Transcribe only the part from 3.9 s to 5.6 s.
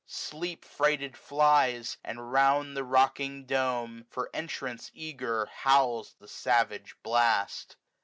For entrance eager,